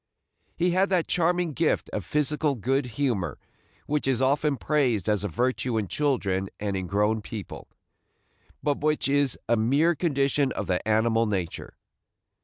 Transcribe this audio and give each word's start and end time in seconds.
He 0.55 0.71
had 0.71 0.89
that 0.89 1.05
charming 1.05 1.53
gift 1.53 1.87
of 1.91 2.03
physical 2.03 2.55
good 2.55 2.87
humor 2.97 3.37
which 3.85 4.07
is 4.07 4.19
often 4.19 4.57
praised 4.57 5.07
as 5.07 5.23
a 5.23 5.27
virtue 5.27 5.77
in 5.77 5.87
children 5.87 6.49
and 6.59 6.75
in 6.75 6.87
grown 6.87 7.21
people, 7.21 7.67
but 8.63 8.79
which 8.81 9.07
is 9.07 9.37
a 9.47 9.55
mere 9.55 9.93
condition 9.93 10.51
of 10.53 10.65
the 10.65 10.87
animal 10.87 11.27
nature. 11.27 11.75